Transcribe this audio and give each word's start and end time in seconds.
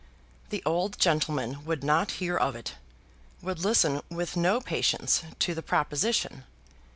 The 0.49 0.63
old 0.65 0.97
gentleman 0.97 1.63
would 1.63 1.83
not 1.83 2.13
hear 2.13 2.35
of 2.35 2.55
it, 2.55 2.73
would 3.43 3.59
listen 3.59 4.01
with 4.09 4.35
no 4.35 4.59
patience 4.59 5.21
to 5.37 5.53
the 5.53 5.61
proposition. 5.61 6.43